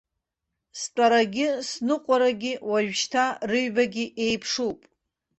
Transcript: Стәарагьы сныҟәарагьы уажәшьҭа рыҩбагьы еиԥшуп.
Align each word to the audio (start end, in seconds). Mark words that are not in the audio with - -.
Стәарагьы 0.79 1.47
сныҟәарагьы 1.67 2.53
уажәшьҭа 2.69 3.23
рыҩбагьы 3.49 4.05
еиԥшуп. 4.25 4.79